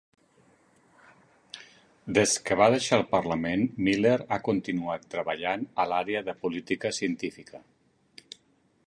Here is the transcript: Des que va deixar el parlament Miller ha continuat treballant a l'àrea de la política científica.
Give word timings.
Des 2.19 2.33
que 2.47 2.57
va 2.61 2.69
deixar 2.75 2.99
el 3.01 3.05
parlament 3.11 3.65
Miller 3.89 4.15
ha 4.37 4.41
continuat 4.49 5.07
treballant 5.15 5.69
a 5.85 5.87
l'àrea 5.93 6.25
de 6.31 6.35
la 6.35 6.39
política 6.47 6.95
científica. 7.03 7.63